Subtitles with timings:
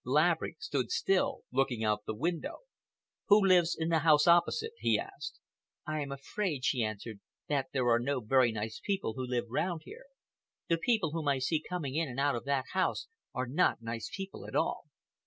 [0.03, 2.61] Laverick stood still, looking out of the window.
[3.27, 5.39] "Who lives in the house opposite?" he asked.
[5.85, 9.83] "I am afraid," she answered, "that there are no very nice people who live round
[9.85, 10.05] here.
[10.69, 14.09] The people whom I see coming in and out of that house are not nice
[14.11, 14.85] people at all."